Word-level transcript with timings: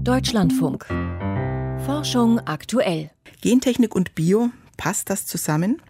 Deutschlandfunk. 0.00 0.86
Forschung 1.84 2.40
aktuell. 2.40 3.10
Gentechnik 3.40 3.94
und 3.94 4.14
Bio, 4.14 4.50
passt 4.76 5.10
das 5.10 5.26
zusammen? 5.26 5.80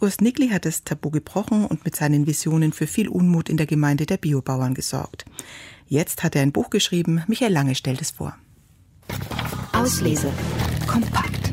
Urs 0.00 0.20
Nickli 0.20 0.48
hat 0.48 0.64
das 0.64 0.84
Tabu 0.84 1.10
gebrochen 1.10 1.64
und 1.66 1.84
mit 1.84 1.94
seinen 1.96 2.26
Visionen 2.26 2.72
für 2.72 2.86
viel 2.86 3.08
Unmut 3.08 3.48
in 3.48 3.56
der 3.56 3.66
Gemeinde 3.66 4.06
der 4.06 4.16
Biobauern 4.16 4.74
gesorgt. 4.74 5.24
Jetzt 5.86 6.22
hat 6.22 6.36
er 6.36 6.42
ein 6.42 6.52
Buch 6.52 6.70
geschrieben, 6.70 7.22
Michael 7.26 7.52
Lange 7.52 7.74
stellt 7.74 8.00
es 8.00 8.10
vor. 8.10 8.36
Auslese. 9.72 10.30
Kompakt. 10.86 11.52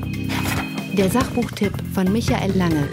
Der 0.94 1.10
Sachbuchtipp 1.10 1.74
von 1.94 2.12
Michael 2.12 2.52
Lange. 2.58 2.88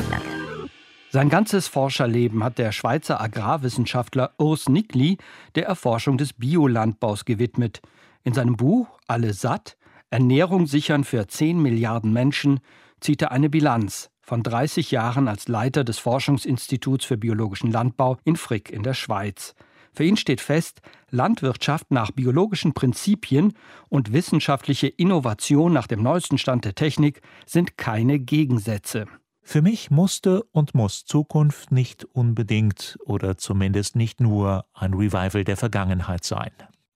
Sein 1.19 1.31
ganzes 1.31 1.67
Forscherleben 1.67 2.45
hat 2.45 2.59
der 2.59 2.71
Schweizer 2.71 3.21
Agrarwissenschaftler 3.21 4.35
Urs 4.39 4.69
Nickli 4.69 5.19
der 5.57 5.67
Erforschung 5.67 6.17
des 6.17 6.33
Biolandbaus 6.33 7.25
gewidmet. 7.25 7.83
In 8.23 8.35
seinem 8.35 8.57
Buch 8.57 8.87
Alle 9.09 9.33
satt, 9.33 9.77
Ernährung 10.11 10.69
sichern 10.69 11.03
für 11.03 11.27
10 11.27 11.61
Milliarden 11.61 12.13
Menschen, 12.13 12.61
zieht 13.01 13.21
er 13.21 13.33
eine 13.33 13.51
Bilanz 13.51 14.11
von 14.21 14.45
30 14.45 14.93
Jahren 14.93 15.27
als 15.27 15.49
Leiter 15.49 15.83
des 15.83 15.99
Forschungsinstituts 15.99 17.05
für 17.05 17.17
biologischen 17.17 17.73
Landbau 17.73 18.19
in 18.23 18.37
Frick 18.37 18.71
in 18.71 18.85
der 18.85 18.95
Schweiz. 18.95 19.57
Für 19.93 20.05
ihn 20.05 20.17
steht 20.17 20.41
fest, 20.41 20.83
Landwirtschaft 21.11 21.91
nach 21.91 22.13
biologischen 22.13 22.75
Prinzipien 22.75 23.55
und 23.89 24.13
wissenschaftliche 24.13 24.87
Innovation 24.87 25.73
nach 25.73 25.89
dem 25.89 26.01
neuesten 26.01 26.39
Stand 26.39 26.65
der 26.65 26.77
Technik 26.77 27.23
sind 27.45 27.77
keine 27.77 28.21
Gegensätze. 28.21 29.07
Für 29.51 29.63
mich 29.63 29.91
musste 29.91 30.43
und 30.53 30.75
muss 30.75 31.07
Zukunft 31.07 31.73
nicht 31.73 32.05
unbedingt 32.05 32.99
oder 33.07 33.39
zumindest 33.39 33.97
nicht 33.97 34.21
nur 34.21 34.67
ein 34.75 34.93
Revival 34.93 35.43
der 35.43 35.57
Vergangenheit 35.57 36.23
sein. 36.25 36.51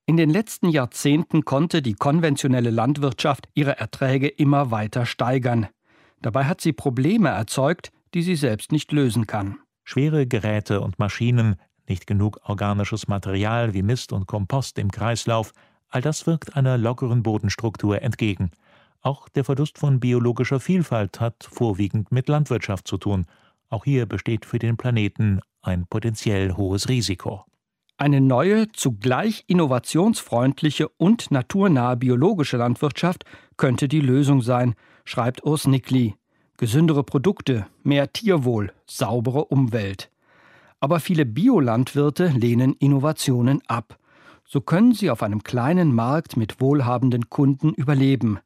In 0.04 0.18
den 0.18 0.28
letzten 0.28 0.68
Jahrzehnten 0.68 1.46
konnte 1.46 1.80
die 1.80 1.94
konventionelle 1.94 2.68
Landwirtschaft 2.68 3.48
ihre 3.54 3.78
Erträge 3.78 4.28
immer 4.28 4.70
weiter 4.70 5.06
steigern. 5.06 5.68
Dabei 6.20 6.44
hat 6.44 6.60
sie 6.60 6.74
Probleme 6.74 7.30
erzeugt, 7.30 7.90
die 8.12 8.20
sie 8.20 8.36
selbst 8.36 8.70
nicht 8.70 8.92
lösen 8.92 9.26
kann. 9.26 9.56
Schwere 9.82 10.26
Geräte 10.26 10.82
und 10.82 10.98
Maschinen, 10.98 11.56
nicht 11.88 12.06
genug 12.06 12.38
organisches 12.42 13.08
Material 13.08 13.72
wie 13.72 13.82
Mist 13.82 14.12
und 14.12 14.26
Kompost 14.26 14.78
im 14.78 14.90
Kreislauf, 14.90 15.52
all 15.88 16.02
das 16.02 16.26
wirkt 16.26 16.54
einer 16.54 16.76
lockeren 16.76 17.22
Bodenstruktur 17.22 18.02
entgegen. 18.02 18.50
Auch 19.02 19.28
der 19.28 19.44
Verlust 19.44 19.78
von 19.78 19.98
biologischer 19.98 20.60
Vielfalt 20.60 21.20
hat 21.20 21.48
vorwiegend 21.50 22.12
mit 22.12 22.28
Landwirtschaft 22.28 22.86
zu 22.86 22.98
tun. 22.98 23.26
Auch 23.68 23.84
hier 23.84 24.06
besteht 24.06 24.46
für 24.46 24.60
den 24.60 24.76
Planeten 24.76 25.40
ein 25.60 25.86
potenziell 25.86 26.56
hohes 26.56 26.88
Risiko. 26.88 27.44
Eine 27.96 28.20
neue, 28.20 28.70
zugleich 28.72 29.44
innovationsfreundliche 29.48 30.88
und 30.88 31.30
naturnahe 31.30 31.96
biologische 31.96 32.56
Landwirtschaft 32.56 33.24
könnte 33.56 33.88
die 33.88 34.00
Lösung 34.00 34.40
sein, 34.40 34.74
schreibt 35.04 35.44
Urs 35.44 35.66
Nickli. 35.66 36.14
Gesündere 36.56 37.02
Produkte, 37.02 37.66
mehr 37.82 38.12
Tierwohl, 38.12 38.72
saubere 38.86 39.46
Umwelt. 39.46 40.10
Aber 40.78 41.00
viele 41.00 41.26
Biolandwirte 41.26 42.28
lehnen 42.28 42.74
Innovationen 42.74 43.62
ab. 43.66 43.98
So 44.44 44.60
können 44.60 44.94
sie 44.94 45.10
auf 45.10 45.22
einem 45.22 45.42
kleinen 45.42 45.94
Markt 45.94 46.36
mit 46.36 46.60
wohlhabenden 46.60 47.30
Kunden 47.30 47.72
überleben. 47.74 48.38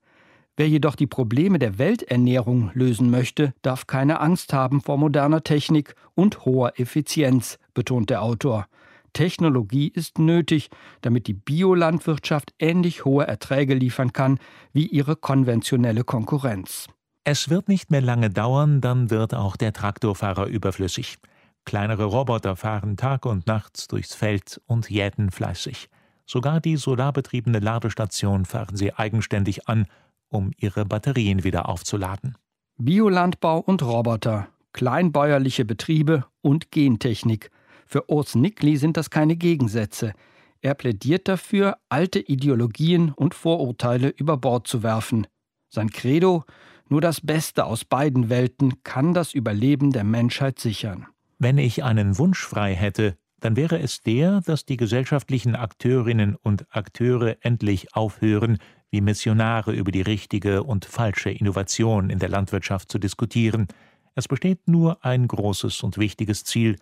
Wer 0.56 0.68
jedoch 0.68 0.94
die 0.94 1.06
Probleme 1.06 1.58
der 1.58 1.78
Welternährung 1.78 2.70
lösen 2.72 3.10
möchte, 3.10 3.52
darf 3.60 3.86
keine 3.86 4.20
Angst 4.20 4.54
haben 4.54 4.80
vor 4.80 4.96
moderner 4.96 5.44
Technik 5.44 5.94
und 6.14 6.46
hoher 6.46 6.80
Effizienz, 6.80 7.58
betont 7.74 8.08
der 8.08 8.22
Autor. 8.22 8.66
Technologie 9.12 9.88
ist 9.88 10.18
nötig, 10.18 10.70
damit 11.02 11.26
die 11.26 11.34
Biolandwirtschaft 11.34 12.54
ähnlich 12.58 13.04
hohe 13.04 13.26
Erträge 13.26 13.74
liefern 13.74 14.14
kann 14.14 14.38
wie 14.72 14.86
ihre 14.86 15.16
konventionelle 15.16 16.04
Konkurrenz. 16.04 16.86
Es 17.24 17.50
wird 17.50 17.68
nicht 17.68 17.90
mehr 17.90 18.02
lange 18.02 18.30
dauern, 18.30 18.80
dann 18.80 19.10
wird 19.10 19.34
auch 19.34 19.56
der 19.56 19.72
Traktorfahrer 19.72 20.46
überflüssig. 20.46 21.18
Kleinere 21.64 22.04
Roboter 22.04 22.56
fahren 22.56 22.96
Tag 22.96 23.26
und 23.26 23.46
Nacht 23.46 23.90
durchs 23.90 24.14
Feld 24.14 24.60
und 24.66 24.88
jäten 24.88 25.30
fleißig. 25.30 25.88
Sogar 26.24 26.60
die 26.60 26.76
solarbetriebene 26.76 27.58
Ladestation 27.58 28.44
fahren 28.44 28.76
sie 28.76 28.92
eigenständig 28.92 29.68
an 29.68 29.86
um 30.28 30.52
ihre 30.56 30.84
Batterien 30.84 31.44
wieder 31.44 31.68
aufzuladen. 31.68 32.36
Biolandbau 32.78 33.58
und 33.58 33.82
Roboter, 33.82 34.48
kleinbäuerliche 34.72 35.64
Betriebe 35.64 36.26
und 36.42 36.70
Gentechnik. 36.70 37.50
Für 37.86 38.10
Urs 38.10 38.34
Nickli 38.34 38.76
sind 38.76 38.96
das 38.96 39.10
keine 39.10 39.36
Gegensätze. 39.36 40.12
Er 40.60 40.74
plädiert 40.74 41.28
dafür, 41.28 41.78
alte 41.88 42.18
Ideologien 42.18 43.12
und 43.12 43.34
Vorurteile 43.34 44.08
über 44.08 44.36
Bord 44.36 44.66
zu 44.66 44.82
werfen. 44.82 45.26
Sein 45.68 45.90
Credo, 45.90 46.44
nur 46.88 47.00
das 47.00 47.20
Beste 47.20 47.64
aus 47.64 47.84
beiden 47.84 48.28
Welten 48.28 48.82
kann 48.82 49.14
das 49.14 49.34
Überleben 49.34 49.92
der 49.92 50.04
Menschheit 50.04 50.58
sichern. 50.58 51.06
Wenn 51.38 51.58
ich 51.58 51.84
einen 51.84 52.18
Wunsch 52.18 52.44
frei 52.44 52.74
hätte, 52.74 53.16
dann 53.40 53.56
wäre 53.56 53.78
es 53.78 54.00
der, 54.00 54.40
dass 54.40 54.64
die 54.64 54.76
gesellschaftlichen 54.76 55.54
Akteurinnen 55.54 56.36
und 56.36 56.66
Akteure 56.70 57.36
endlich 57.40 57.94
aufhören, 57.94 58.58
wie 58.96 59.02
Missionare 59.02 59.72
über 59.72 59.92
die 59.92 60.00
richtige 60.00 60.62
und 60.62 60.86
falsche 60.86 61.28
Innovation 61.28 62.08
in 62.08 62.18
der 62.18 62.30
Landwirtschaft 62.30 62.90
zu 62.90 62.98
diskutieren. 62.98 63.68
Es 64.14 64.26
besteht 64.26 64.68
nur 64.68 65.04
ein 65.04 65.28
großes 65.28 65.82
und 65.82 65.98
wichtiges 65.98 66.44
Ziel, 66.44 66.76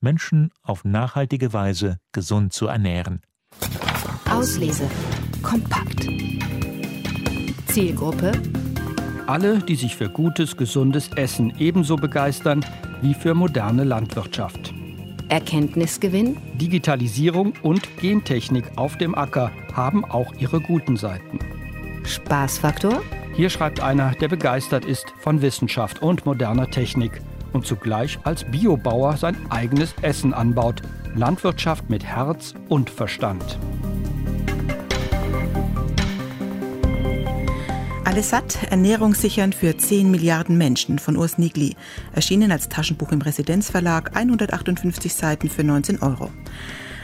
Menschen 0.00 0.50
auf 0.62 0.86
nachhaltige 0.86 1.52
Weise 1.52 1.98
gesund 2.12 2.54
zu 2.54 2.68
ernähren. 2.68 3.20
Auslese. 4.30 4.88
Kompakt. 5.42 6.06
Zielgruppe. 7.66 8.32
Alle, 9.26 9.58
die 9.58 9.74
sich 9.74 9.94
für 9.94 10.08
gutes, 10.08 10.56
gesundes 10.56 11.10
Essen 11.16 11.52
ebenso 11.58 11.96
begeistern 11.96 12.64
wie 13.02 13.12
für 13.12 13.34
moderne 13.34 13.84
Landwirtschaft. 13.84 14.72
Erkenntnisgewinn. 15.28 16.38
Digitalisierung 16.54 17.52
und 17.62 17.98
Gentechnik 17.98 18.64
auf 18.76 18.96
dem 18.96 19.14
Acker 19.14 19.52
haben 19.74 20.06
auch 20.06 20.32
ihre 20.38 20.62
guten 20.62 20.96
Seiten. 20.96 21.57
Spaßfaktor? 22.08 23.02
Hier 23.34 23.50
schreibt 23.50 23.80
einer, 23.80 24.12
der 24.12 24.28
begeistert 24.28 24.84
ist 24.84 25.12
von 25.18 25.42
Wissenschaft 25.42 26.02
und 26.02 26.26
moderner 26.26 26.70
Technik 26.70 27.20
und 27.52 27.66
zugleich 27.66 28.18
als 28.24 28.44
Biobauer 28.44 29.16
sein 29.16 29.36
eigenes 29.50 29.94
Essen 30.02 30.34
anbaut. 30.34 30.82
Landwirtschaft 31.14 31.88
mit 31.88 32.04
Herz 32.04 32.54
und 32.68 32.90
Verstand. 32.90 33.58
Alles 38.04 38.30
satt, 38.30 38.58
Ernährung 38.70 39.14
sichern 39.14 39.52
für 39.52 39.76
10 39.76 40.10
Milliarden 40.10 40.58
Menschen 40.58 40.98
von 40.98 41.16
Urs 41.16 41.38
Nigli. 41.38 41.76
Erschienen 42.12 42.50
als 42.50 42.68
Taschenbuch 42.68 43.12
im 43.12 43.20
Residenzverlag, 43.20 44.16
158 44.16 45.14
Seiten 45.14 45.48
für 45.48 45.62
19 45.62 46.02
Euro. 46.02 46.30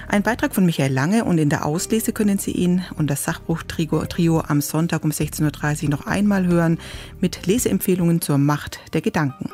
Ein 0.08 0.22
Beitrag 0.22 0.54
von 0.54 0.66
Michael 0.66 0.92
Lange 0.92 1.24
und 1.24 1.38
in 1.38 1.48
der 1.48 1.64
Auslese 1.64 2.12
können 2.12 2.38
Sie 2.38 2.52
ihn 2.52 2.84
und 2.96 3.08
das 3.08 3.24
Sachbuch-Trio 3.24 4.04
Trio 4.06 4.40
am 4.46 4.60
Sonntag 4.60 5.04
um 5.04 5.10
16.30 5.10 5.84
Uhr 5.84 5.90
noch 5.90 6.06
einmal 6.06 6.46
hören 6.46 6.78
mit 7.20 7.46
Leseempfehlungen 7.46 8.20
zur 8.20 8.38
Macht 8.38 8.80
der 8.92 9.00
Gedanken. 9.00 9.50